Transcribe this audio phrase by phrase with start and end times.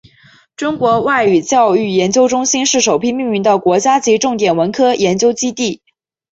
[0.55, 5.83] 中国外语教育研究中心是首批命名的国家级重点文科研究基地。